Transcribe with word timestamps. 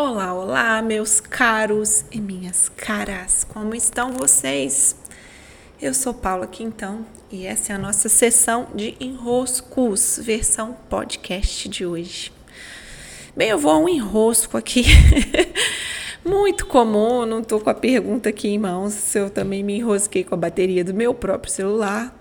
Olá, 0.00 0.32
olá, 0.32 0.80
meus 0.80 1.18
caros 1.18 2.04
e 2.12 2.20
minhas 2.20 2.68
caras, 2.68 3.42
como 3.42 3.74
estão 3.74 4.12
vocês? 4.12 4.94
Eu 5.82 5.92
sou 5.92 6.14
Paula 6.14 6.46
Quintão 6.46 7.04
e 7.28 7.44
essa 7.44 7.72
é 7.72 7.74
a 7.74 7.78
nossa 7.80 8.08
sessão 8.08 8.68
de 8.72 8.94
enroscos, 9.00 10.20
versão 10.22 10.76
podcast 10.88 11.68
de 11.68 11.84
hoje. 11.84 12.30
Bem, 13.36 13.48
eu 13.48 13.58
vou 13.58 13.72
a 13.72 13.78
um 13.78 13.88
enrosco 13.88 14.56
aqui, 14.56 14.84
muito 16.24 16.66
comum, 16.66 17.26
não 17.26 17.42
tô 17.42 17.58
com 17.58 17.68
a 17.68 17.74
pergunta 17.74 18.28
aqui 18.28 18.46
em 18.46 18.58
mãos, 18.58 19.16
eu 19.16 19.28
também 19.28 19.64
me 19.64 19.78
enrosquei 19.78 20.22
com 20.22 20.36
a 20.36 20.38
bateria 20.38 20.84
do 20.84 20.94
meu 20.94 21.12
próprio 21.12 21.52
celular, 21.52 22.16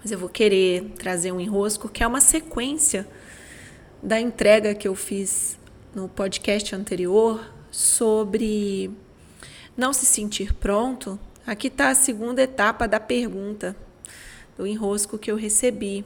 mas 0.00 0.10
eu 0.10 0.18
vou 0.18 0.30
querer 0.30 0.94
trazer 0.98 1.30
um 1.30 1.38
enrosco 1.38 1.90
que 1.90 2.02
é 2.02 2.06
uma 2.06 2.22
sequência 2.22 3.06
da 4.02 4.18
entrega 4.18 4.74
que 4.74 4.88
eu 4.88 4.94
fiz 4.94 5.60
no 5.94 6.08
podcast 6.08 6.74
anterior 6.74 7.52
sobre 7.70 8.90
não 9.76 9.92
se 9.92 10.06
sentir 10.06 10.54
pronto, 10.54 11.18
aqui 11.46 11.68
está 11.68 11.90
a 11.90 11.94
segunda 11.94 12.42
etapa 12.42 12.88
da 12.88 12.98
pergunta, 12.98 13.76
do 14.56 14.66
enrosco 14.66 15.18
que 15.18 15.30
eu 15.30 15.36
recebi, 15.36 16.04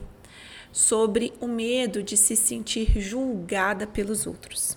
sobre 0.73 1.33
o 1.41 1.47
medo 1.47 2.03
de 2.03 2.17
se 2.17 2.37
sentir 2.37 3.01
julgada 3.01 3.87
pelos 3.87 4.27
outros. 4.27 4.77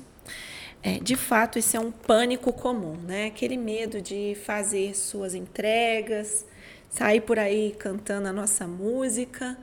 É, 0.82 1.00
de 1.00 1.16
fato, 1.16 1.60
isso 1.60 1.76
é 1.76 1.80
um 1.80 1.92
pânico 1.92 2.54
comum, 2.54 2.96
né? 2.96 3.26
Aquele 3.26 3.58
medo 3.58 4.02
de 4.02 4.38
fazer 4.46 4.96
suas 4.96 5.34
entregas, 5.34 6.46
sair 6.90 7.22
por 7.22 7.38
aí 7.38 7.76
cantando 7.78 8.28
a 8.30 8.34
nossa 8.34 8.66
música 8.66 9.58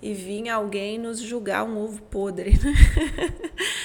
e 0.00 0.14
vir 0.14 0.48
alguém 0.48 0.98
nos 0.98 1.20
julgar 1.20 1.64
um 1.64 1.78
ovo 1.78 2.00
podre. 2.02 2.52
Né? 2.52 2.74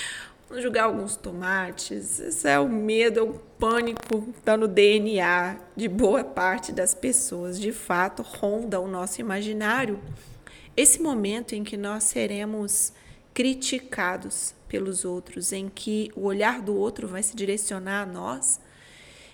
jogar 0.57 0.85
alguns 0.85 1.15
tomates. 1.15 2.19
Esse 2.19 2.47
é 2.47 2.59
o 2.59 2.67
medo, 2.67 3.19
é 3.19 3.23
o 3.23 3.33
pânico 3.33 4.29
está 4.37 4.57
no 4.57 4.67
DNA 4.67 5.57
de 5.75 5.87
boa 5.87 6.23
parte 6.23 6.71
das 6.71 6.93
pessoas. 6.93 7.59
De 7.59 7.71
fato, 7.71 8.23
ronda 8.23 8.79
o 8.79 8.87
nosso 8.87 9.21
imaginário 9.21 9.99
esse 10.79 11.01
momento 11.01 11.55
em 11.55 11.61
que 11.61 11.75
nós 11.75 12.05
seremos 12.05 12.93
criticados 13.33 14.55
pelos 14.65 15.03
outros, 15.03 15.51
em 15.51 15.67
que 15.67 16.09
o 16.15 16.21
olhar 16.21 16.61
do 16.61 16.73
outro 16.73 17.05
vai 17.05 17.21
se 17.21 17.35
direcionar 17.35 18.03
a 18.03 18.05
nós 18.05 18.61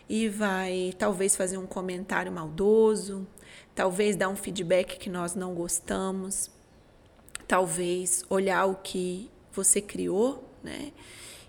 e 0.10 0.28
vai 0.28 0.92
talvez 0.98 1.36
fazer 1.36 1.60
um 1.60 1.68
comentário 1.68 2.32
maldoso, 2.32 3.28
talvez 3.76 4.16
dar 4.16 4.28
um 4.30 4.36
feedback 4.36 4.98
que 4.98 5.08
nós 5.08 5.36
não 5.36 5.54
gostamos, 5.54 6.50
talvez 7.48 8.26
olhar 8.28 8.66
o 8.66 8.74
que 8.76 9.30
você 9.54 9.80
criou 9.80 10.44
né? 10.66 10.92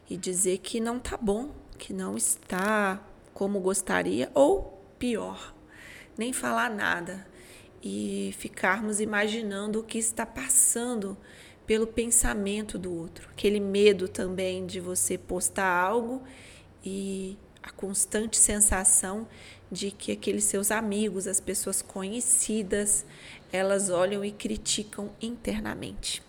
E 0.08 0.16
dizer 0.16 0.58
que 0.58 0.78
não 0.78 1.00
tá 1.00 1.16
bom, 1.16 1.50
que 1.76 1.92
não 1.92 2.16
está 2.16 3.02
como 3.34 3.58
gostaria, 3.58 4.30
ou 4.34 4.80
pior, 4.98 5.54
nem 6.16 6.32
falar 6.32 6.70
nada 6.70 7.26
e 7.82 8.34
ficarmos 8.38 9.00
imaginando 9.00 9.80
o 9.80 9.82
que 9.82 9.98
está 9.98 10.24
passando 10.24 11.16
pelo 11.66 11.86
pensamento 11.86 12.78
do 12.78 12.92
outro. 12.94 13.28
Aquele 13.30 13.60
medo 13.60 14.08
também 14.08 14.66
de 14.66 14.80
você 14.80 15.18
postar 15.18 15.68
algo 15.68 16.22
e 16.84 17.36
a 17.62 17.70
constante 17.70 18.36
sensação 18.36 19.26
de 19.70 19.90
que 19.90 20.12
aqueles 20.12 20.44
seus 20.44 20.70
amigos, 20.70 21.26
as 21.26 21.40
pessoas 21.40 21.82
conhecidas, 21.82 23.04
elas 23.52 23.90
olham 23.90 24.24
e 24.24 24.30
criticam 24.30 25.10
internamente. 25.20 26.22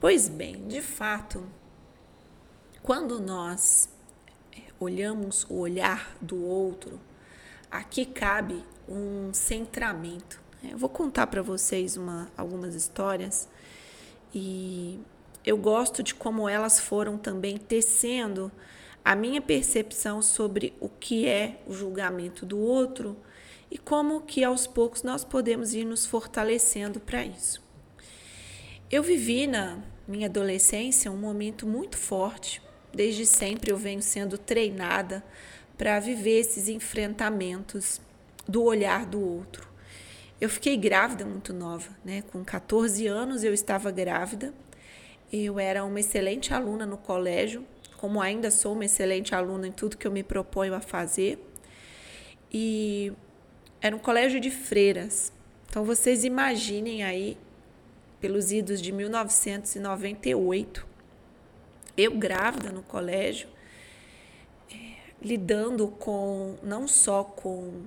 Pois 0.00 0.28
bem, 0.28 0.66
de 0.68 0.80
fato, 0.80 1.44
quando 2.82 3.20
nós 3.20 3.88
olhamos 4.80 5.46
o 5.48 5.54
olhar 5.54 6.16
do 6.20 6.44
outro, 6.44 6.98
aqui 7.70 8.04
cabe 8.04 8.64
um 8.88 9.32
centramento. 9.32 10.40
Eu 10.64 10.76
vou 10.76 10.88
contar 10.88 11.28
para 11.28 11.42
vocês 11.42 11.96
uma, 11.96 12.28
algumas 12.36 12.74
histórias 12.74 13.48
e 14.34 14.98
eu 15.44 15.56
gosto 15.56 16.02
de 16.02 16.12
como 16.12 16.48
elas 16.48 16.80
foram 16.80 17.16
também 17.16 17.56
tecendo 17.56 18.50
a 19.04 19.14
minha 19.14 19.40
percepção 19.40 20.20
sobre 20.20 20.74
o 20.80 20.88
que 20.88 21.28
é 21.28 21.62
o 21.68 21.72
julgamento 21.72 22.44
do 22.44 22.58
outro 22.58 23.16
e 23.70 23.78
como 23.78 24.22
que 24.22 24.42
aos 24.42 24.66
poucos 24.66 25.04
nós 25.04 25.24
podemos 25.24 25.72
ir 25.72 25.84
nos 25.84 26.04
fortalecendo 26.04 26.98
para 26.98 27.24
isso. 27.24 27.62
Eu 28.90 29.04
vivi 29.04 29.46
na 29.46 29.78
minha 30.06 30.26
adolescência 30.26 31.10
um 31.12 31.16
momento 31.16 31.64
muito 31.64 31.96
forte 31.96 32.60
Desde 32.94 33.24
sempre 33.24 33.72
eu 33.72 33.76
venho 33.76 34.02
sendo 34.02 34.36
treinada 34.36 35.24
para 35.78 35.98
viver 35.98 36.40
esses 36.40 36.68
enfrentamentos 36.68 38.00
do 38.46 38.62
olhar 38.62 39.06
do 39.06 39.20
outro. 39.20 39.66
Eu 40.40 40.50
fiquei 40.50 40.76
grávida 40.76 41.24
muito 41.24 41.52
nova, 41.52 41.88
né? 42.04 42.22
Com 42.30 42.44
14 42.44 43.06
anos 43.06 43.44
eu 43.44 43.54
estava 43.54 43.90
grávida. 43.90 44.52
Eu 45.32 45.58
era 45.58 45.84
uma 45.84 46.00
excelente 46.00 46.52
aluna 46.52 46.84
no 46.84 46.98
colégio, 46.98 47.64
como 47.96 48.20
ainda 48.20 48.50
sou 48.50 48.74
uma 48.74 48.84
excelente 48.84 49.34
aluna 49.34 49.68
em 49.68 49.72
tudo 49.72 49.96
que 49.96 50.06
eu 50.06 50.10
me 50.10 50.22
proponho 50.22 50.74
a 50.74 50.80
fazer. 50.80 51.38
E 52.52 53.12
era 53.80 53.96
um 53.96 53.98
colégio 53.98 54.40
de 54.40 54.50
freiras. 54.50 55.32
Então 55.70 55.84
vocês 55.84 56.24
imaginem 56.24 57.02
aí, 57.02 57.38
pelos 58.20 58.52
idos 58.52 58.82
de 58.82 58.92
1998, 58.92 60.91
eu 61.96 62.16
grávida 62.16 62.70
no 62.70 62.82
colégio, 62.82 63.48
é, 64.70 64.74
lidando 65.20 65.88
com 65.88 66.56
não 66.62 66.86
só 66.88 67.24
com 67.24 67.82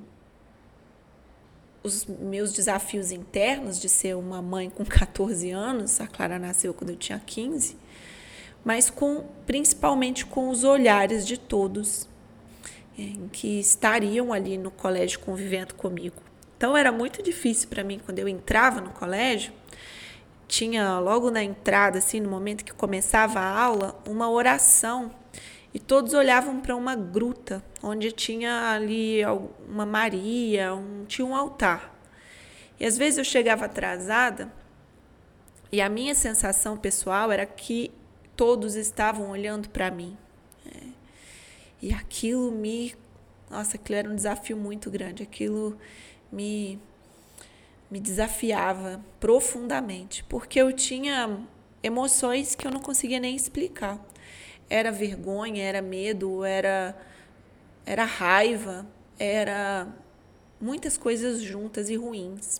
os 1.84 2.06
meus 2.06 2.52
desafios 2.52 3.12
internos 3.12 3.80
de 3.80 3.88
ser 3.88 4.16
uma 4.16 4.42
mãe 4.42 4.70
com 4.70 4.84
14 4.84 5.52
anos, 5.52 6.02
a 6.02 6.08
Clara 6.08 6.40
nasceu 6.40 6.74
quando 6.74 6.90
eu 6.90 6.96
tinha 6.96 7.20
15, 7.20 7.78
mas 8.64 8.90
com 8.90 9.26
principalmente 9.46 10.26
com 10.26 10.50
os 10.50 10.64
olhares 10.64 11.28
de 11.28 11.38
todos 11.38 12.10
é, 12.98 13.04
em 13.04 13.28
que 13.28 13.60
estariam 13.60 14.34
ali 14.34 14.58
no 14.58 14.72
colégio 14.72 15.20
convivendo 15.20 15.76
comigo. 15.76 16.26
Então 16.58 16.76
era 16.76 16.92
muito 16.92 17.22
difícil 17.22 17.68
para 17.68 17.84
mim 17.84 18.00
quando 18.04 18.18
eu 18.18 18.28
entrava 18.28 18.82
no 18.82 18.90
colégio 18.90 19.54
tinha 20.48 21.00
logo 21.00 21.32
na 21.32 21.44
entrada, 21.44 21.98
assim, 21.98 22.20
no 22.20 22.30
momento 22.30 22.64
que 22.64 22.74
começava 22.74 23.40
a 23.40 23.60
aula, 23.60 24.00
uma 24.08 24.30
oração 24.30 25.12
e 25.74 25.80
todos 25.80 26.14
olhavam 26.14 26.62
para 26.62 26.76
uma 26.76 26.96
gruta 26.96 27.64
onde 27.84 28.12
tinha 28.12 28.72
ali 28.72 29.22
uma 29.68 29.86
Maria, 29.86 30.74
um, 30.74 31.04
tinha 31.06 31.26
um 31.26 31.36
altar. 31.36 31.94
E 32.80 32.86
às 32.86 32.98
vezes 32.98 33.18
eu 33.18 33.26
chegava 33.26 33.66
atrasada 33.66 34.52
e 35.72 35.82
a 35.82 35.90
minha 35.90 36.16
sensação 36.16 36.78
pessoal 36.78 37.32
era 37.32 37.46
que 37.46 37.92
todos 38.36 38.76
estavam 38.76 39.30
olhando 39.32 39.70
para 39.70 39.92
mim. 39.92 40.18
É. 40.66 40.80
E 41.82 41.94
aquilo 41.94 42.52
me. 42.52 42.96
Nossa, 43.50 43.76
aquilo 43.76 43.98
era 43.98 44.10
um 44.10 44.16
desafio 44.16 44.56
muito 44.56 44.90
grande. 44.90 45.24
Aquilo 45.24 45.78
me 46.32 46.80
me 47.90 48.00
desafiava 48.00 49.04
profundamente, 49.20 50.24
porque 50.26 50.60
eu 50.60 50.74
tinha 50.74 51.40
emoções 51.84 52.56
que 52.56 52.66
eu 52.66 52.72
não 52.72 52.80
conseguia 52.80 53.20
nem 53.20 53.36
explicar. 53.36 54.04
Era 54.70 54.92
vergonha, 54.92 55.64
era 55.64 55.82
medo, 55.82 56.44
era 56.44 56.96
era 57.86 58.04
raiva, 58.04 58.86
era 59.20 59.88
muitas 60.60 60.98
coisas 60.98 61.42
juntas 61.42 61.90
e 61.90 61.96
ruins. 61.96 62.60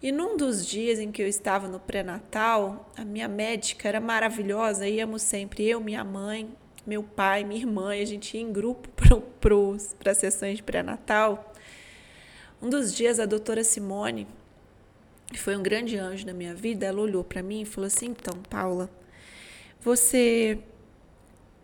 E 0.00 0.10
num 0.10 0.36
dos 0.36 0.66
dias 0.66 0.98
em 0.98 1.12
que 1.12 1.22
eu 1.22 1.28
estava 1.28 1.68
no 1.68 1.78
pré-natal, 1.78 2.90
a 2.96 3.04
minha 3.04 3.28
médica 3.28 3.88
era 3.88 4.00
maravilhosa, 4.00 4.88
íamos 4.88 5.22
sempre 5.22 5.68
eu, 5.68 5.80
minha 5.80 6.04
mãe, 6.04 6.48
meu 6.84 7.02
pai, 7.02 7.44
minha 7.44 7.60
irmã, 7.60 7.90
a 7.90 8.04
gente 8.04 8.36
ia 8.36 8.42
em 8.42 8.52
grupo 8.52 8.88
para 9.38 10.10
as 10.10 10.18
sessões 10.18 10.56
de 10.56 10.62
pré-natal. 10.62 11.52
Um 12.62 12.70
dos 12.70 12.94
dias, 12.94 13.18
a 13.18 13.26
doutora 13.26 13.64
Simone, 13.64 14.24
que 15.26 15.36
foi 15.36 15.56
um 15.56 15.62
grande 15.64 15.98
anjo 15.98 16.24
na 16.24 16.32
minha 16.32 16.54
vida, 16.54 16.86
ela 16.86 17.00
olhou 17.00 17.24
para 17.24 17.42
mim 17.42 17.62
e 17.62 17.64
falou 17.64 17.88
assim: 17.88 18.10
Então, 18.10 18.40
Paula, 18.48 18.88
você 19.80 20.60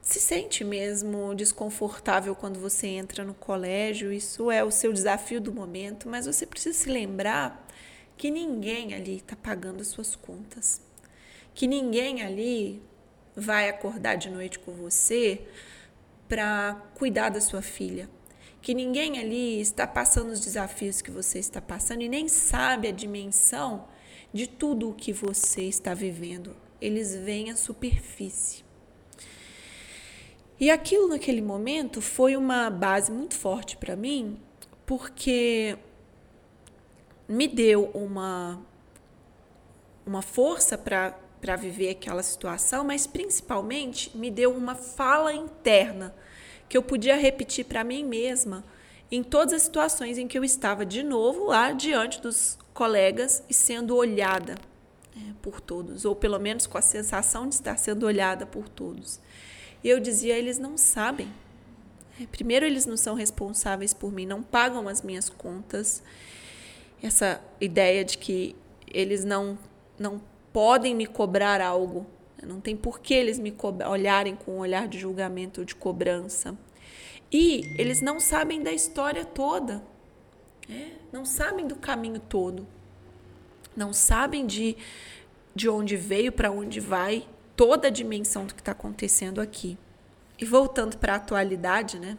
se 0.03 0.19
sente 0.19 0.65
mesmo 0.65 1.37
desconfortável 1.37 2.35
quando 2.35 2.59
você 2.59 2.89
entra 2.89 3.23
no 3.23 3.33
colégio? 3.33 4.13
Isso 4.13 4.51
é 4.51 4.65
o 4.65 4.73
seu 4.73 4.93
desafio 4.93 5.41
do 5.41 5.53
momento, 5.53 6.09
mas 6.09 6.27
você 6.27 6.45
precisa 6.45 6.77
se 6.77 6.91
lembrar 6.91 7.65
que 8.17 8.29
ninguém 8.29 8.93
ali 8.93 9.19
está 9.19 9.37
pagando 9.37 9.81
as 9.81 9.87
suas 9.87 10.17
contas, 10.17 10.83
que 11.55 11.69
ninguém 11.69 12.23
ali 12.23 12.83
vai 13.37 13.69
acordar 13.69 14.17
de 14.17 14.29
noite 14.29 14.59
com 14.59 14.73
você 14.73 15.47
para 16.29 16.75
cuidar 16.97 17.29
da 17.29 17.41
sua 17.41 17.63
filha 17.63 18.11
que 18.61 18.75
ninguém 18.75 19.19
ali 19.19 19.61
está 19.61 19.87
passando 19.87 20.31
os 20.31 20.41
desafios 20.41 21.01
que 21.01 21.11
você 21.11 21.39
está 21.39 21.61
passando 21.61 22.03
e 22.03 22.09
nem 22.09 22.29
sabe 22.29 22.89
a 22.89 22.93
dimensão 22.93 23.87
de 24.33 24.47
tudo 24.47 24.91
o 24.91 24.95
que 24.95 25.13
você 25.13 25.63
está 25.63 25.95
vivendo. 25.95 26.57
Eles 26.81 27.15
veem 27.15 27.51
a 27.51 27.57
superfície. 27.57 28.65
E 30.61 30.71
aquilo 30.71 31.09
naquele 31.09 31.41
momento 31.41 32.01
foi 32.01 32.37
uma 32.37 32.69
base 32.69 33.13
muito 33.13 33.35
forte 33.35 33.77
para 33.77 33.95
mim, 33.95 34.41
porque 34.85 35.79
me 37.29 37.47
deu 37.47 37.91
uma 37.95 38.61
uma 40.05 40.23
força 40.23 40.79
para 40.79 41.57
viver 41.57 41.91
aquela 41.91 42.23
situação, 42.23 42.83
mas 42.83 43.07
principalmente 43.07 44.17
me 44.17 44.31
deu 44.31 44.57
uma 44.57 44.75
fala 44.75 45.35
interna 45.35 46.15
que 46.69 46.77
eu 46.77 46.83
podia 46.83 47.17
repetir 47.17 47.65
para 47.65 47.83
mim 47.83 48.05
mesma 48.05 48.65
em 49.11 49.23
todas 49.23 49.55
as 49.55 49.63
situações 49.63 50.19
em 50.19 50.29
que 50.29 50.39
eu 50.39 50.45
estava 50.45 50.85
de 50.85 51.03
novo 51.03 51.47
lá 51.47 51.73
diante 51.73 52.21
dos 52.21 52.59
colegas 52.75 53.43
e 53.49 53.55
sendo 53.55 53.97
olhada 53.97 54.55
né, 55.17 55.35
por 55.43 55.61
todos, 55.61 56.05
ou 56.05 56.15
pelo 56.15 56.39
menos 56.39 56.67
com 56.67 56.79
a 56.79 56.83
sensação 56.83 57.49
de 57.49 57.55
estar 57.55 57.77
sendo 57.79 58.07
olhada 58.07 58.45
por 58.47 58.69
todos. 58.69 59.19
E 59.83 59.89
eu 59.89 59.99
dizia: 59.99 60.37
eles 60.37 60.59
não 60.59 60.77
sabem. 60.77 61.29
É, 62.21 62.27
primeiro, 62.27 62.67
eles 62.67 62.85
não 62.85 62.97
são 62.97 63.15
responsáveis 63.15 63.95
por 63.95 64.13
mim, 64.13 64.27
não 64.27 64.43
pagam 64.43 64.89
as 64.89 65.03
minhas 65.03 65.29
contas. 65.29 66.03
Essa 67.03 67.41
ideia 67.61 68.05
de 68.05 68.19
que 68.19 68.57
eles 68.93 69.25
não, 69.25 69.57
não 69.99 70.21
podem 70.53 70.95
me 70.95 71.07
cobrar 71.07 71.61
algo. 71.61 72.07
Não 72.43 72.61
tem 72.61 72.77
por 72.77 73.01
que 73.01 73.15
eles 73.15 73.39
me 73.39 73.55
olharem 73.89 74.37
com 74.37 74.53
um 74.53 74.59
olhar 74.59 74.87
de 74.87 74.99
julgamento 74.99 75.61
ou 75.61 75.65
de 75.65 75.75
cobrança. 75.75 76.57
E 77.31 77.75
eles 77.77 78.01
não 78.01 78.21
sabem 78.21 78.63
da 78.63 78.73
história 78.73 79.25
toda. 79.25 79.83
É, 80.71 80.93
não 81.13 81.25
sabem 81.25 81.67
do 81.67 81.77
caminho 81.77 82.21
todo. 82.21 82.67
Não 83.77 83.93
sabem 83.93 84.47
de, 84.47 84.77
de 85.55 85.69
onde 85.69 85.97
veio, 85.97 86.33
para 86.33 86.51
onde 86.51 86.81
vai, 86.81 87.27
toda 87.57 87.89
a 87.89 87.91
dimensão 87.91 88.47
do 88.47 88.55
que 88.55 88.61
está 88.61 88.73
acontecendo 88.73 89.41
aqui. 89.41 89.79
E 90.39 90.45
voltando 90.45 90.97
para 90.97 91.15
a 91.15 91.17
atualidade, 91.17 91.99
né? 91.99 92.17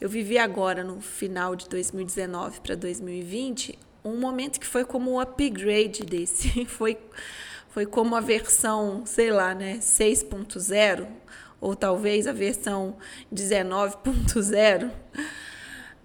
Eu 0.00 0.08
vivi 0.08 0.36
agora, 0.36 0.82
no 0.82 1.00
final 1.00 1.54
de 1.54 1.68
2019 1.68 2.60
para 2.60 2.74
2020, 2.74 3.78
um 4.04 4.18
momento 4.18 4.60
que 4.60 4.66
foi 4.66 4.84
como 4.84 5.12
o 5.12 5.20
upgrade 5.20 6.04
desse. 6.04 6.64
Foi 6.66 6.98
foi 7.74 7.86
como 7.86 8.14
a 8.14 8.20
versão, 8.20 9.04
sei 9.04 9.32
lá, 9.32 9.52
né, 9.52 9.78
6.0 9.80 11.08
ou 11.60 11.74
talvez 11.74 12.28
a 12.28 12.32
versão 12.32 12.96
19.0, 13.34 14.92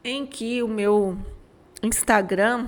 em 0.04 0.25
que 0.25 0.63
o 0.63 0.68
meu 0.68 1.16
Instagram, 1.83 2.68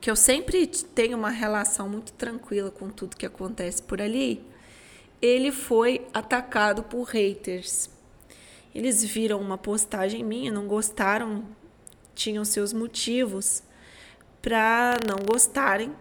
que 0.00 0.08
eu 0.08 0.14
sempre 0.14 0.68
tenho 0.68 1.18
uma 1.18 1.30
relação 1.30 1.88
muito 1.88 2.12
tranquila 2.12 2.70
com 2.70 2.90
tudo 2.90 3.16
que 3.16 3.26
acontece 3.26 3.82
por 3.82 4.00
ali, 4.00 4.40
ele 5.20 5.50
foi 5.50 6.06
atacado 6.14 6.84
por 6.84 7.08
haters. 7.08 7.90
Eles 8.72 9.02
viram 9.02 9.40
uma 9.40 9.58
postagem 9.58 10.22
minha, 10.22 10.52
não 10.52 10.68
gostaram, 10.68 11.44
tinham 12.14 12.44
seus 12.44 12.72
motivos 12.72 13.64
para 14.40 14.96
não 15.04 15.16
gostarem 15.26 15.92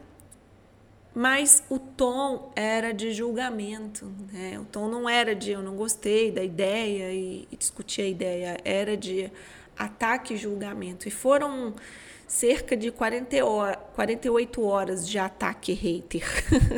mas 1.20 1.62
o 1.70 1.78
tom 1.78 2.50
era 2.56 2.94
de 2.94 3.12
julgamento, 3.12 4.10
né? 4.32 4.58
O 4.58 4.64
tom 4.64 4.88
não 4.88 5.10
era 5.10 5.36
de 5.36 5.52
eu 5.52 5.62
não 5.62 5.76
gostei 5.76 6.32
da 6.32 6.42
ideia 6.42 7.12
e, 7.12 7.46
e 7.52 7.58
discutir 7.58 8.04
a 8.04 8.08
ideia, 8.08 8.58
era 8.64 8.96
de 8.96 9.30
ataque 9.78 10.36
e 10.36 10.38
julgamento. 10.38 11.10
E 11.10 11.12
foram 11.12 11.76
cerca 12.26 12.78
de 12.78 12.90
40 12.90 13.46
hora, 13.46 13.76
48 13.96 14.64
horas 14.64 15.06
de 15.06 15.20
ataque 15.20 15.74
hater. 15.74 16.24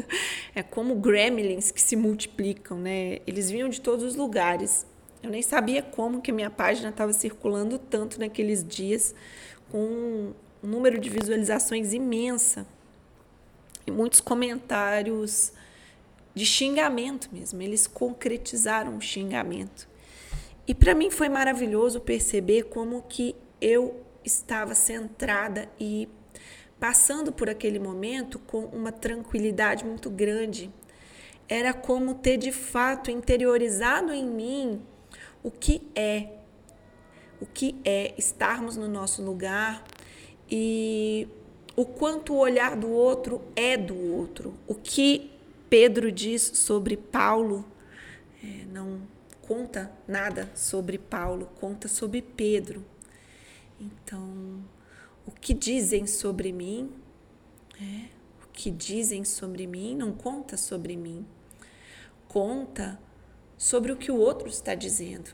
é 0.55 0.63
como 0.63 0.95
gremlins 0.95 1.69
que 1.69 1.79
se 1.79 1.95
multiplicam, 1.95 2.79
né? 2.79 3.19
Eles 3.27 3.51
vinham 3.51 3.69
de 3.69 3.79
todos 3.79 4.03
os 4.03 4.15
lugares. 4.15 4.87
Eu 5.21 5.29
nem 5.29 5.44
sabia 5.44 5.83
como 5.83 6.19
que 6.19 6.31
minha 6.31 6.49
página 6.49 6.89
estava 6.89 7.13
circulando 7.13 7.77
tanto 7.77 8.19
naqueles 8.19 8.67
dias, 8.67 9.13
com 9.69 10.33
um 10.63 10.67
número 10.67 10.99
de 10.99 11.11
visualizações 11.11 11.94
imensa 11.94 12.65
e 13.86 13.92
muitos 13.92 14.22
comentários 14.22 15.54
de 16.33 16.45
xingamento 16.45 17.30
mesmo. 17.31 17.62
Eles 17.62 17.88
concretizaram 17.88 18.98
o 18.98 19.01
xingamento. 19.01 19.88
E 20.68 20.74
para 20.74 20.94
mim 20.94 21.10
foi 21.10 21.30
maravilhoso 21.30 22.00
perceber 22.00 22.63
como 22.63 23.01
que 23.04 23.36
eu 23.60 24.01
estava 24.24 24.75
centrada 24.75 25.69
e 25.80 26.07
passando 26.80 27.31
por 27.31 27.50
aquele 27.50 27.80
momento 27.80 28.39
com 28.39 28.66
uma 28.66 28.92
tranquilidade 28.92 29.86
muito 29.86 30.10
grande. 30.10 30.72
Era 31.48 31.74
como 31.74 32.16
ter 32.16 32.38
de 32.38 32.51
fato 32.51 33.12
interiorizado 33.12 34.13
em 34.13 34.25
mim 34.25 34.81
o 35.44 35.51
que 35.51 35.81
é, 35.95 36.30
o 37.39 37.45
que 37.45 37.75
é 37.83 38.13
estarmos 38.18 38.78
no 38.78 38.88
nosso 38.88 39.22
lugar 39.22 39.83
e 40.50 41.28
o 41.75 41.85
quanto 41.85 42.33
o 42.33 42.38
olhar 42.38 42.75
do 42.75 42.89
outro 42.89 43.41
é 43.56 43.77
do 43.77 43.95
outro. 44.13 44.53
O 44.68 44.75
que 44.75 45.31
Pedro 45.69 46.12
diz 46.12 46.41
sobre 46.56 46.97
Paulo 46.97 47.65
é, 48.44 48.65
não 48.65 49.01
conta 49.41 49.91
nada 50.07 50.51
sobre 50.56 50.97
Paulo, 50.97 51.50
conta 51.59 51.88
sobre 51.88 52.21
Pedro. 52.21 52.85
Então, 53.79 54.63
o 55.25 55.31
que 55.31 55.53
dizem 55.53 56.06
sobre 56.07 56.51
mim, 56.51 56.91
é, 57.79 58.06
o 58.44 58.47
que 58.51 58.69
dizem 58.69 59.23
sobre 59.23 59.65
mim 59.65 59.95
não 59.95 60.12
conta 60.12 60.57
sobre 60.57 60.95
mim, 60.95 61.25
conta 62.27 63.00
sobre 63.57 63.91
o 63.91 63.97
que 63.97 64.12
o 64.12 64.18
outro 64.18 64.47
está 64.47 64.75
dizendo. 64.75 65.31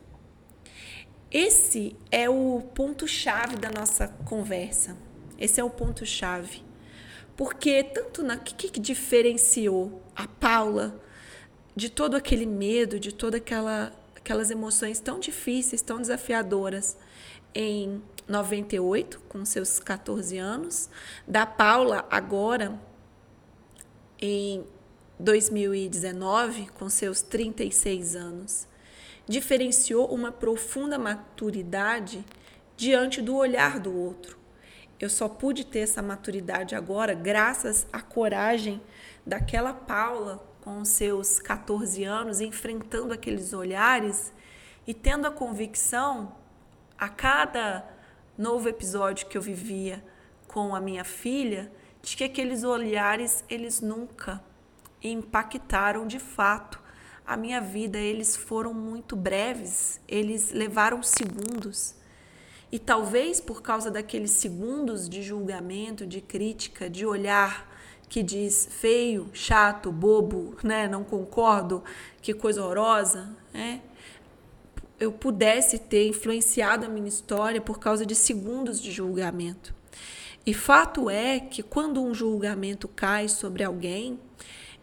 Esse 1.32 1.96
é 2.10 2.30
o 2.30 2.62
ponto-chave 2.74 3.58
da 3.58 3.70
nossa 3.70 4.08
conversa. 4.08 4.98
Esse 5.38 5.62
é 5.62 5.64
o 5.64 5.70
ponto-chave. 5.70 6.64
Porque 7.36 7.84
tanto 7.84 8.24
na 8.24 8.36
que, 8.36 8.70
que 8.70 8.80
diferenciou 8.80 10.02
a 10.16 10.28
Paula 10.28 11.00
de 11.76 11.90
todo 11.90 12.16
aquele 12.16 12.48
medo, 12.48 13.00
de 13.00 13.14
todas 13.14 13.40
aquela, 13.40 13.94
aquelas 14.16 14.50
emoções 14.50 15.00
tão 15.00 15.20
difíceis, 15.20 15.84
tão 15.84 16.02
desafiadoras 16.02 16.98
em 17.54 18.02
98, 18.28 19.20
com 19.30 19.46
seus 19.46 19.78
14 19.78 20.38
anos, 20.40 20.90
da 21.28 21.46
Paula 21.46 22.08
agora 22.10 22.80
em 24.20 24.66
2019, 25.20 26.70
com 26.72 26.90
seus 26.90 27.22
36 27.22 28.16
anos. 28.16 28.68
Diferenciou 29.28 30.08
uma 30.08 30.32
profunda 30.32 30.98
maturidade 30.98 32.26
diante 32.76 33.22
do 33.22 33.36
olhar 33.36 33.80
do 33.80 33.96
outro 33.96 34.37
eu 35.00 35.10
só 35.10 35.30
pude 35.30 35.66
ter 35.66 35.80
essa 35.80 36.02
maturidade 36.02 36.76
agora 36.76 37.14
graças 37.14 37.86
à 37.94 38.02
coragem 38.02 38.82
daquela 39.26 39.74
Paula 39.74 40.44
com 40.62 40.84
seus 40.84 41.40
14 41.40 42.04
anos, 42.04 42.42
enfrentando 42.42 43.14
aqueles 43.14 43.54
olhares 43.54 44.34
e 44.86 44.94
tendo 44.94 45.28
a 45.28 45.32
convicção 45.32 46.36
a 46.98 47.08
cada 47.08 47.88
novo 48.38 48.68
episódio 48.68 49.28
que 49.28 49.38
eu 49.38 49.42
vivia 49.42 50.04
com 50.48 50.76
a 50.76 50.80
minha 50.82 51.04
filha, 51.04 51.72
de 52.02 52.18
que 52.18 52.24
aqueles 52.24 52.64
olhares 52.64 53.44
eles 53.50 53.82
nunca 53.82 54.44
impactaram 55.04 56.08
de 56.08 56.20
fato 56.20 56.82
a 57.26 57.36
minha 57.36 57.60
vida, 57.60 57.98
eles 57.98 58.36
foram 58.36 58.74
muito 58.74 59.16
breves, 59.16 60.00
eles 60.08 60.52
levaram 60.52 61.04
segundos. 61.04 61.94
E 62.72 62.78
talvez 62.78 63.40
por 63.40 63.62
causa 63.62 63.90
daqueles 63.90 64.32
segundos 64.32 65.08
de 65.08 65.24
julgamento, 65.24 66.06
de 66.06 66.20
crítica, 66.20 66.90
de 66.90 67.06
olhar 67.06 67.78
que 68.10 68.24
diz 68.24 68.68
feio, 68.72 69.30
chato, 69.34 69.92
bobo, 69.92 70.56
né, 70.64 70.88
não 70.88 71.04
concordo, 71.04 71.84
que 72.22 72.34
coisa 72.34 72.64
horrorosa, 72.64 73.30
né? 73.54 73.82
Eu 75.00 75.12
pudesse 75.12 75.78
ter 75.78 76.08
influenciado 76.08 76.86
a 76.86 76.90
minha 76.90 77.08
história 77.08 77.62
por 77.62 77.80
causa 77.80 78.06
de 78.06 78.16
segundos 78.16 78.82
de 78.82 78.92
julgamento. 78.92 79.76
E 80.46 80.54
fato 80.54 81.10
é 81.10 81.40
que 81.40 81.62
quando 81.62 82.02
um 82.02 82.14
julgamento 82.14 82.88
cai 82.88 83.28
sobre 83.28 83.64
alguém, 83.64 84.20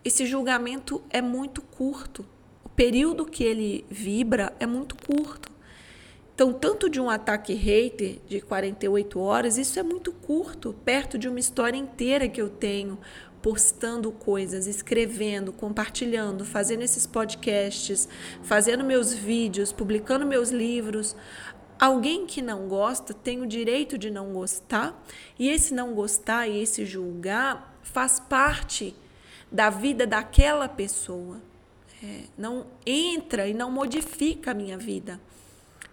esse 0.05 0.27
julgamento 0.27 1.03
é 1.11 1.23
muito 1.23 1.63
curto. 1.63 2.25
O 2.63 2.69
período 2.69 3.25
que 3.25 3.43
ele 3.43 3.85
vibra 3.91 4.55
é 4.61 4.67
muito 4.67 4.95
curto. 4.95 5.54
Então, 6.35 6.53
tanto 6.53 6.91
de 6.91 7.01
um 7.01 7.09
ataque 7.09 7.55
hater 7.55 8.19
de 8.27 8.41
48 8.41 9.21
horas, 9.21 9.57
isso 9.57 9.79
é 9.79 9.85
muito 9.85 10.13
curto, 10.13 10.75
perto 10.85 11.17
de 11.17 11.29
uma 11.29 11.39
história 11.39 11.77
inteira 11.77 12.29
que 12.29 12.43
eu 12.43 12.51
tenho 12.51 12.99
postando 13.41 14.11
coisas, 14.11 14.67
escrevendo, 14.67 15.53
compartilhando, 15.53 16.45
fazendo 16.45 16.83
esses 16.83 17.07
podcasts, 17.07 18.09
fazendo 18.43 18.83
meus 18.83 19.13
vídeos, 19.13 19.71
publicando 19.71 20.27
meus 20.27 20.51
livros. 20.51 21.15
Alguém 21.79 22.27
que 22.27 22.43
não 22.43 22.67
gosta 22.67 23.15
tem 23.15 23.41
o 23.41 23.47
direito 23.47 23.97
de 23.97 24.11
não 24.11 24.33
gostar, 24.33 25.01
e 25.39 25.49
esse 25.49 25.73
não 25.73 25.95
gostar 25.95 26.49
e 26.49 26.63
esse 26.63 26.85
julgar 26.85 27.79
faz 27.83 28.19
parte 28.19 28.97
da 29.53 29.71
vida 29.71 30.05
daquela 30.05 30.69
pessoa. 30.69 31.41
é, 32.03 32.25
não 32.37 32.67
entra 32.85 33.47
e 33.47 33.55
não 33.55 33.71
modifica 33.71 34.51
a 34.51 34.55
minha 34.55 34.77
vida. 34.77 35.21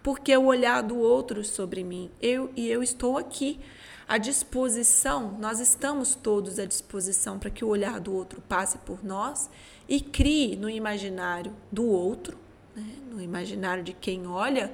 Porque 0.04 0.36
o 0.36 0.46
olhar 0.46 0.82
do 0.82 0.98
outro 0.98 1.44
sobre 1.44 1.84
mim, 1.84 2.10
eu 2.22 2.52
e 2.56 2.68
eu 2.68 2.82
estou 2.82 3.18
aqui 3.18 3.60
à 4.08 4.18
disposição, 4.18 5.38
nós 5.40 5.60
estamos 5.60 6.16
todos 6.16 6.60
à 6.60 6.66
disposição 6.66 7.40
para 7.40 7.50
que 7.50 7.64
o 7.64 7.70
olhar 7.70 8.00
do 8.00 8.14
outro 8.14 8.42
passe 8.42 8.78
por 8.80 9.04
nós 9.04 9.50
e 9.88 10.02
crie 10.02 10.56
no 10.56 10.70
imaginário 10.70 11.56
do 11.72 11.86
outro, 11.86 12.38
né, 12.76 12.84
no 13.10 13.22
imaginário 13.22 13.84
de 13.84 13.94
quem 13.94 14.28
olha, 14.28 14.74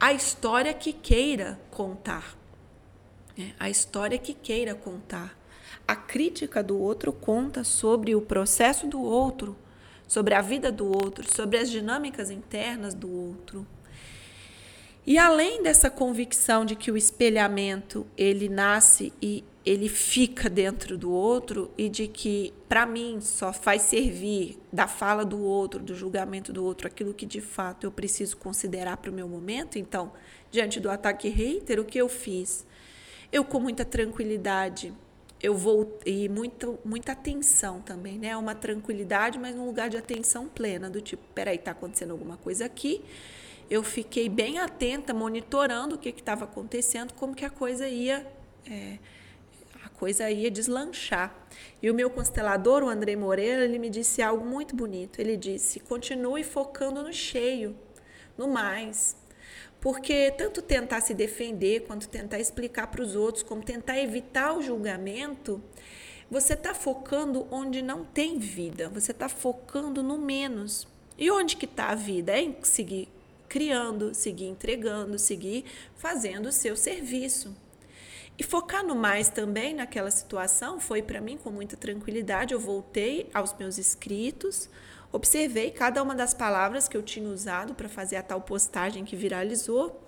a 0.00 0.12
história 0.12 0.74
que 0.74 0.92
queira 0.92 1.58
contar. 1.70 2.36
Né, 3.36 3.54
a 3.60 3.70
história 3.70 4.18
que 4.18 4.34
queira 4.34 4.74
contar. 4.74 5.36
A 5.86 5.94
crítica 5.94 6.62
do 6.62 6.78
outro 6.78 7.12
conta 7.12 7.62
sobre 7.62 8.14
o 8.14 8.20
processo 8.20 8.88
do 8.88 9.00
outro, 9.00 9.56
sobre 10.08 10.34
a 10.34 10.40
vida 10.40 10.72
do 10.72 10.86
outro, 10.86 11.24
sobre 11.32 11.58
as 11.58 11.70
dinâmicas 11.70 12.30
internas 12.30 12.92
do 12.92 13.08
outro. 13.08 13.66
E 15.06 15.18
além 15.18 15.62
dessa 15.62 15.88
convicção 15.88 16.64
de 16.64 16.74
que 16.74 16.90
o 16.90 16.96
espelhamento 16.96 18.04
ele 18.18 18.48
nasce 18.48 19.12
e 19.22 19.44
ele 19.64 19.88
fica 19.88 20.50
dentro 20.50 20.98
do 20.98 21.12
outro 21.12 21.70
e 21.78 21.88
de 21.88 22.08
que 22.08 22.52
para 22.68 22.84
mim 22.84 23.20
só 23.20 23.52
faz 23.52 23.82
servir 23.82 24.58
da 24.72 24.88
fala 24.88 25.24
do 25.24 25.40
outro, 25.40 25.80
do 25.80 25.94
julgamento 25.94 26.52
do 26.52 26.64
outro, 26.64 26.88
aquilo 26.88 27.14
que 27.14 27.24
de 27.24 27.40
fato 27.40 27.84
eu 27.84 27.92
preciso 27.92 28.36
considerar 28.36 28.96
para 28.96 29.10
o 29.10 29.14
meu 29.14 29.28
momento. 29.28 29.78
Então, 29.78 30.12
diante 30.50 30.80
do 30.80 30.90
ataque 30.90 31.28
hater, 31.28 31.78
o 31.78 31.84
que 31.84 31.98
eu 31.98 32.08
fiz? 32.08 32.66
Eu 33.30 33.44
com 33.44 33.60
muita 33.60 33.84
tranquilidade, 33.84 34.92
eu 35.40 35.54
vou 35.54 35.98
e 36.04 36.28
muito, 36.28 36.80
muita 36.84 37.12
atenção 37.12 37.80
também, 37.80 38.18
né? 38.18 38.36
Uma 38.36 38.56
tranquilidade, 38.56 39.38
mas 39.38 39.54
num 39.54 39.66
lugar 39.66 39.88
de 39.88 39.96
atenção 39.96 40.48
plena, 40.48 40.90
do 40.90 41.00
tipo, 41.00 41.22
peraí, 41.32 41.58
tá 41.58 41.70
acontecendo 41.70 42.10
alguma 42.10 42.36
coisa 42.36 42.64
aqui 42.64 43.04
eu 43.68 43.82
fiquei 43.82 44.28
bem 44.28 44.58
atenta, 44.58 45.12
monitorando 45.12 45.96
o 45.96 45.98
que 45.98 46.08
estava 46.10 46.44
acontecendo, 46.44 47.12
como 47.14 47.34
que 47.34 47.44
a 47.44 47.50
coisa 47.50 47.88
ia 47.88 48.26
é, 48.70 48.98
a 49.84 49.88
coisa 49.88 50.30
ia 50.30 50.50
deslanchar. 50.50 51.34
E 51.82 51.90
o 51.90 51.94
meu 51.94 52.10
constelador, 52.10 52.82
o 52.82 52.88
André 52.88 53.16
Moreira, 53.16 53.64
ele 53.64 53.78
me 53.78 53.90
disse 53.90 54.22
algo 54.22 54.44
muito 54.44 54.74
bonito. 54.74 55.20
Ele 55.20 55.36
disse: 55.36 55.80
continue 55.80 56.44
focando 56.44 57.02
no 57.02 57.12
cheio, 57.12 57.76
no 58.36 58.48
mais. 58.48 59.16
Porque 59.80 60.32
tanto 60.32 60.62
tentar 60.62 61.00
se 61.00 61.14
defender, 61.14 61.86
quanto 61.86 62.08
tentar 62.08 62.40
explicar 62.40 62.88
para 62.88 63.02
os 63.02 63.14
outros, 63.14 63.42
como 63.42 63.62
tentar 63.62 63.98
evitar 63.98 64.56
o 64.56 64.62
julgamento, 64.62 65.62
você 66.30 66.54
está 66.54 66.74
focando 66.74 67.46
onde 67.50 67.82
não 67.82 68.04
tem 68.04 68.38
vida, 68.38 68.88
você 68.88 69.12
está 69.12 69.28
focando 69.28 70.02
no 70.02 70.18
menos. 70.18 70.88
E 71.16 71.30
onde 71.30 71.56
que 71.56 71.66
está 71.66 71.90
a 71.90 71.94
vida? 71.94 72.32
É 72.32 72.42
em 72.42 72.56
seguir 72.62 73.08
criando, 73.56 74.14
seguir 74.14 74.48
entregando, 74.48 75.18
seguir 75.18 75.64
fazendo 75.96 76.50
o 76.50 76.52
seu 76.52 76.76
serviço. 76.76 77.56
E 78.38 78.42
focar 78.42 78.84
no 78.84 78.94
mais 78.94 79.30
também 79.30 79.72
naquela 79.72 80.10
situação 80.10 80.78
foi 80.78 81.00
para 81.00 81.22
mim 81.22 81.38
com 81.38 81.50
muita 81.50 81.74
tranquilidade. 81.74 82.52
Eu 82.52 82.60
voltei 82.60 83.30
aos 83.32 83.54
meus 83.54 83.78
escritos, 83.78 84.68
observei 85.10 85.70
cada 85.70 86.02
uma 86.02 86.14
das 86.14 86.34
palavras 86.34 86.86
que 86.86 86.98
eu 86.98 87.02
tinha 87.02 87.30
usado 87.30 87.74
para 87.74 87.88
fazer 87.88 88.16
a 88.16 88.22
tal 88.22 88.42
postagem 88.42 89.06
que 89.06 89.16
viralizou 89.16 90.02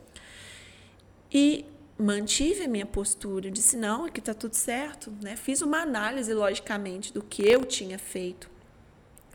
e 1.33 1.65
mantive 1.99 2.65
a 2.65 2.69
minha 2.69 2.85
postura. 2.85 3.47
Eu 3.47 3.51
disse: 3.51 3.79
não, 3.79 4.05
aqui 4.05 4.21
está 4.21 4.35
tudo 4.35 4.57
certo. 4.57 5.11
Né? 5.23 5.37
Fiz 5.37 5.63
uma 5.63 5.79
análise, 5.81 6.35
logicamente, 6.35 7.15
do 7.15 7.23
que 7.23 7.49
eu 7.49 7.65
tinha 7.65 7.99
feito. 7.99 8.51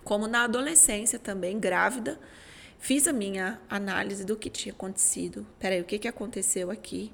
Como 0.03 0.27
na 0.27 0.43
adolescência 0.43 1.17
também, 1.17 1.59
grávida, 1.59 2.19
Fiz 2.83 3.07
a 3.07 3.13
minha 3.13 3.61
análise 3.69 4.25
do 4.25 4.35
que 4.35 4.49
tinha 4.49 4.73
acontecido. 4.73 5.47
Peraí, 5.57 5.79
o 5.79 5.85
que, 5.85 5.97
que 5.97 6.05
aconteceu 6.05 6.69
aqui? 6.69 7.13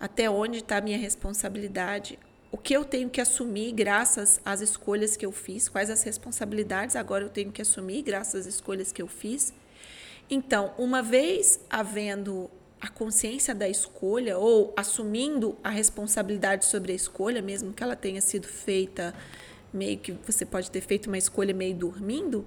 Até 0.00 0.28
onde 0.28 0.58
está 0.58 0.78
a 0.78 0.80
minha 0.80 0.98
responsabilidade? 0.98 2.18
O 2.50 2.58
que 2.58 2.74
eu 2.74 2.84
tenho 2.84 3.08
que 3.08 3.20
assumir 3.20 3.70
graças 3.70 4.40
às 4.44 4.60
escolhas 4.60 5.16
que 5.16 5.24
eu 5.24 5.30
fiz? 5.30 5.68
Quais 5.68 5.88
as 5.88 6.02
responsabilidades 6.02 6.96
agora 6.96 7.22
eu 7.22 7.28
tenho 7.28 7.52
que 7.52 7.62
assumir 7.62 8.02
graças 8.02 8.40
às 8.40 8.54
escolhas 8.54 8.90
que 8.90 9.00
eu 9.00 9.06
fiz? 9.06 9.54
Então, 10.28 10.74
uma 10.76 11.00
vez 11.00 11.60
havendo 11.70 12.50
a 12.80 12.88
consciência 12.88 13.54
da 13.54 13.68
escolha 13.68 14.36
ou 14.36 14.74
assumindo 14.76 15.56
a 15.62 15.70
responsabilidade 15.70 16.64
sobre 16.64 16.90
a 16.90 16.96
escolha, 16.96 17.40
mesmo 17.40 17.72
que 17.72 17.84
ela 17.84 17.94
tenha 17.94 18.20
sido 18.20 18.48
feita 18.48 19.14
meio 19.72 19.96
que 19.96 20.10
você 20.10 20.44
pode 20.44 20.72
ter 20.72 20.80
feito 20.80 21.06
uma 21.06 21.18
escolha 21.18 21.54
meio 21.54 21.76
dormindo, 21.76 22.44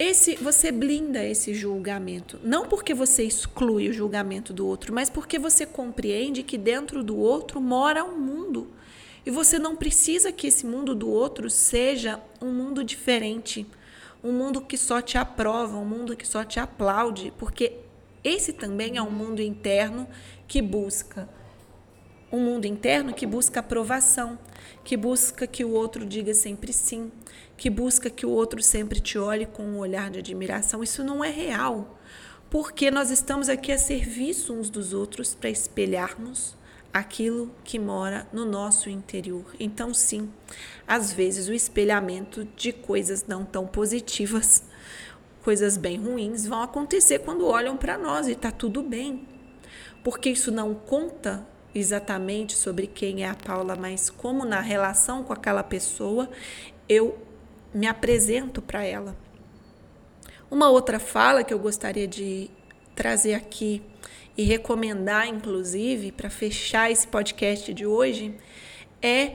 esse 0.00 0.34
você 0.36 0.72
blinda 0.72 1.22
esse 1.22 1.52
julgamento, 1.52 2.40
não 2.42 2.64
porque 2.64 2.94
você 2.94 3.22
exclui 3.22 3.90
o 3.90 3.92
julgamento 3.92 4.50
do 4.50 4.66
outro, 4.66 4.94
mas 4.94 5.10
porque 5.10 5.38
você 5.38 5.66
compreende 5.66 6.42
que 6.42 6.56
dentro 6.56 7.04
do 7.04 7.18
outro 7.18 7.60
mora 7.60 8.02
um 8.02 8.18
mundo. 8.18 8.68
E 9.26 9.30
você 9.30 9.58
não 9.58 9.76
precisa 9.76 10.32
que 10.32 10.46
esse 10.46 10.64
mundo 10.64 10.94
do 10.94 11.10
outro 11.10 11.50
seja 11.50 12.18
um 12.40 12.50
mundo 12.50 12.82
diferente, 12.82 13.66
um 14.24 14.32
mundo 14.32 14.62
que 14.62 14.78
só 14.78 15.02
te 15.02 15.18
aprova, 15.18 15.76
um 15.76 15.84
mundo 15.84 16.16
que 16.16 16.26
só 16.26 16.44
te 16.44 16.58
aplaude, 16.58 17.30
porque 17.36 17.74
esse 18.24 18.54
também 18.54 18.96
é 18.96 19.02
um 19.02 19.10
mundo 19.10 19.42
interno 19.42 20.08
que 20.48 20.62
busca. 20.62 21.28
Um 22.32 22.40
mundo 22.40 22.64
interno 22.64 23.12
que 23.12 23.26
busca 23.26 23.60
aprovação, 23.60 24.38
que 24.90 24.96
busca 24.96 25.46
que 25.46 25.64
o 25.64 25.70
outro 25.70 26.04
diga 26.04 26.34
sempre 26.34 26.72
sim, 26.72 27.12
que 27.56 27.70
busca 27.70 28.10
que 28.10 28.26
o 28.26 28.30
outro 28.30 28.60
sempre 28.60 28.98
te 28.98 29.16
olhe 29.16 29.46
com 29.46 29.62
um 29.62 29.78
olhar 29.78 30.10
de 30.10 30.18
admiração. 30.18 30.82
Isso 30.82 31.04
não 31.04 31.22
é 31.22 31.30
real, 31.30 31.96
porque 32.50 32.90
nós 32.90 33.08
estamos 33.08 33.48
aqui 33.48 33.70
a 33.70 33.78
serviço 33.78 34.52
uns 34.52 34.68
dos 34.68 34.92
outros 34.92 35.32
para 35.32 35.48
espelharmos 35.48 36.56
aquilo 36.92 37.54
que 37.62 37.78
mora 37.78 38.26
no 38.32 38.44
nosso 38.44 38.90
interior. 38.90 39.44
Então, 39.60 39.94
sim, 39.94 40.28
às 40.88 41.12
vezes 41.12 41.46
o 41.46 41.52
espelhamento 41.52 42.44
de 42.56 42.72
coisas 42.72 43.24
não 43.28 43.44
tão 43.44 43.68
positivas, 43.68 44.64
coisas 45.44 45.76
bem 45.76 45.98
ruins, 45.98 46.46
vão 46.46 46.62
acontecer 46.62 47.20
quando 47.20 47.46
olham 47.46 47.76
para 47.76 47.96
nós 47.96 48.26
e 48.26 48.32
está 48.32 48.50
tudo 48.50 48.82
bem. 48.82 49.24
Porque 50.02 50.30
isso 50.30 50.50
não 50.50 50.74
conta 50.74 51.46
exatamente 51.74 52.54
sobre 52.56 52.86
quem 52.86 53.22
é 53.22 53.28
a 53.28 53.34
Paula, 53.34 53.76
mas 53.76 54.10
como 54.10 54.44
na 54.44 54.60
relação 54.60 55.22
com 55.22 55.32
aquela 55.32 55.62
pessoa 55.62 56.28
eu 56.88 57.18
me 57.72 57.86
apresento 57.86 58.60
para 58.60 58.84
ela. 58.84 59.16
Uma 60.50 60.68
outra 60.68 60.98
fala 60.98 61.44
que 61.44 61.54
eu 61.54 61.58
gostaria 61.58 62.08
de 62.08 62.50
trazer 62.94 63.34
aqui 63.34 63.82
e 64.36 64.42
recomendar, 64.42 65.28
inclusive, 65.28 66.10
para 66.10 66.28
fechar 66.28 66.90
esse 66.90 67.06
podcast 67.06 67.72
de 67.72 67.86
hoje, 67.86 68.34
é 69.00 69.34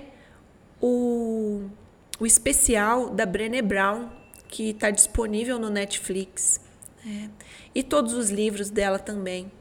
o, 0.82 1.70
o 2.20 2.26
especial 2.26 3.10
da 3.10 3.26
Brené 3.26 3.62
Brown, 3.62 4.10
que 4.48 4.72
está 4.72 4.90
disponível 4.90 5.58
no 5.58 5.70
Netflix. 5.70 6.60
É, 7.06 7.30
e 7.74 7.84
todos 7.84 8.14
os 8.14 8.30
livros 8.30 8.70
dela 8.70 8.98
também. 9.00 9.52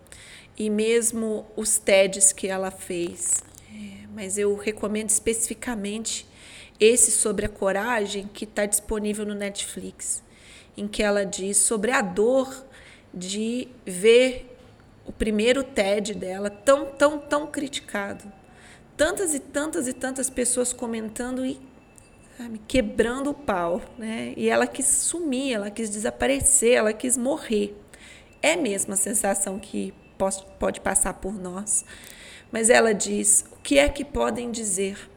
E 0.56 0.70
mesmo 0.70 1.46
os 1.56 1.78
TEDs 1.78 2.32
que 2.32 2.46
ela 2.46 2.70
fez. 2.70 3.42
É, 3.72 4.06
mas 4.14 4.38
eu 4.38 4.54
recomendo 4.56 5.10
especificamente 5.10 6.26
esse 6.78 7.10
sobre 7.10 7.46
a 7.46 7.48
coragem 7.48 8.28
que 8.32 8.44
está 8.44 8.66
disponível 8.66 9.24
no 9.24 9.34
Netflix, 9.34 10.22
em 10.76 10.86
que 10.88 11.02
ela 11.02 11.24
diz 11.24 11.56
sobre 11.58 11.90
a 11.90 12.00
dor 12.00 12.64
de 13.12 13.68
ver 13.86 14.56
o 15.06 15.12
primeiro 15.12 15.62
TED 15.62 16.14
dela 16.14 16.50
tão, 16.50 16.86
tão, 16.86 17.18
tão 17.18 17.46
criticado. 17.46 18.24
Tantas 18.96 19.34
e 19.34 19.40
tantas 19.40 19.88
e 19.88 19.92
tantas 19.92 20.30
pessoas 20.30 20.72
comentando 20.72 21.44
e 21.44 21.60
sabe, 22.36 22.60
quebrando 22.66 23.30
o 23.30 23.34
pau, 23.34 23.82
né? 23.98 24.34
E 24.36 24.48
ela 24.48 24.66
quis 24.66 24.86
sumir, 24.86 25.52
ela 25.52 25.70
quis 25.70 25.90
desaparecer, 25.90 26.74
ela 26.74 26.92
quis 26.92 27.16
morrer. 27.16 27.76
É 28.40 28.56
mesmo 28.56 28.94
a 28.94 28.96
sensação 28.96 29.58
que 29.58 29.92
pode 30.16 30.80
passar 30.80 31.14
por 31.14 31.34
nós. 31.34 31.84
Mas 32.50 32.70
ela 32.70 32.94
diz: 32.94 33.44
o 33.52 33.56
que 33.56 33.78
é 33.78 33.88
que 33.88 34.04
podem 34.04 34.50
dizer? 34.50 35.10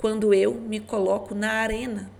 quando 0.00 0.32
eu 0.32 0.54
me 0.54 0.80
coloco 0.80 1.34
na 1.34 1.52
arena. 1.52 2.10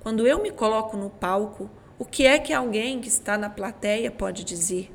Quando 0.00 0.26
eu 0.26 0.42
me 0.42 0.50
coloco 0.50 0.94
no 0.94 1.08
palco, 1.08 1.70
o 1.98 2.04
que 2.04 2.26
é 2.26 2.38
que 2.38 2.52
alguém 2.52 3.00
que 3.00 3.08
está 3.08 3.38
na 3.38 3.48
plateia 3.48 4.10
pode 4.10 4.44
dizer? 4.44 4.92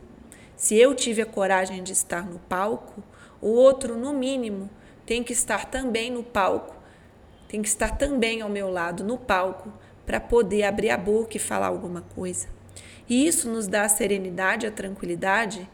Se 0.56 0.76
eu 0.76 0.94
tive 0.94 1.24
a 1.24 1.26
coragem 1.26 1.82
de 1.82 1.92
estar 1.92 2.30
no 2.30 2.38
palco, 2.38 3.02
o 3.42 3.48
outro, 3.48 3.98
no 3.98 4.14
mínimo, 4.14 4.70
tem 5.08 5.24
que 5.24 5.34
estar 5.34 5.72
também 5.72 6.12
no 6.12 6.22
palco, 6.22 6.76
tem 7.48 7.64
que 7.64 7.68
estar 7.68 7.98
também 7.98 8.42
ao 8.42 8.50
meu 8.50 8.70
lado, 8.70 9.04
no 9.04 9.18
palco, 9.18 9.74
para 10.06 10.20
poder 10.20 10.66
abrir 10.66 10.92
a 10.92 10.98
boca 10.98 11.36
e 11.36 11.40
falar 11.40 11.66
alguma 11.66 12.04
coisa. 12.14 12.48
E 13.10 13.26
isso 13.26 13.50
nos 13.50 13.66
dá 13.66 13.86
a 13.86 13.90
serenidade, 13.90 14.68
a 14.68 14.72
tranquilidade 14.72 15.68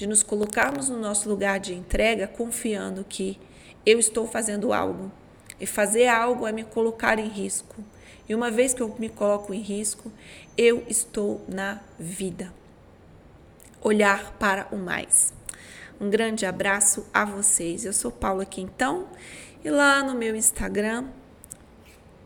de 0.00 0.06
nos 0.06 0.22
colocarmos 0.22 0.88
no 0.88 0.98
nosso 0.98 1.28
lugar 1.28 1.60
de 1.60 1.74
entrega, 1.74 2.26
confiando 2.26 3.04
que 3.06 3.38
eu 3.84 3.98
estou 3.98 4.26
fazendo 4.26 4.72
algo 4.72 5.12
e 5.60 5.66
fazer 5.66 6.06
algo 6.08 6.46
é 6.46 6.52
me 6.52 6.64
colocar 6.64 7.18
em 7.18 7.28
risco. 7.28 7.84
E 8.26 8.34
uma 8.34 8.50
vez 8.50 8.72
que 8.72 8.80
eu 8.80 8.96
me 8.98 9.10
coloco 9.10 9.52
em 9.52 9.60
risco, 9.60 10.10
eu 10.56 10.82
estou 10.88 11.44
na 11.46 11.80
vida. 11.98 12.50
Olhar 13.82 14.32
para 14.38 14.68
o 14.72 14.76
mais. 14.78 15.34
Um 16.00 16.08
grande 16.08 16.46
abraço 16.46 17.06
a 17.12 17.26
vocês. 17.26 17.84
Eu 17.84 17.92
sou 17.92 18.10
Paula 18.10 18.46
Quintão 18.46 19.06
e 19.62 19.68
lá 19.68 20.02
no 20.02 20.14
meu 20.14 20.34
Instagram, 20.34 21.08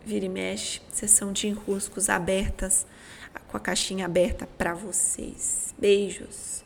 vira 0.04 0.26
e 0.26 0.28
mexe, 0.28 0.80
sessão 0.92 1.32
de 1.32 1.48
enroscos 1.48 2.08
abertas, 2.08 2.86
com 3.48 3.56
a 3.56 3.60
caixinha 3.60 4.04
aberta 4.04 4.46
para 4.46 4.74
vocês. 4.74 5.74
Beijos. 5.76 6.63